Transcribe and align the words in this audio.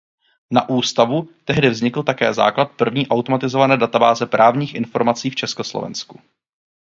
Na 0.51 0.69
ústavu 0.69 1.29
tehdy 1.45 1.69
vznikl 1.69 2.03
také 2.03 2.33
základ 2.33 2.71
první 2.71 3.07
automatizované 3.07 3.77
databáze 3.77 4.25
právních 4.25 4.75
informací 4.75 5.29
v 5.29 5.35
Československu. 5.35 6.21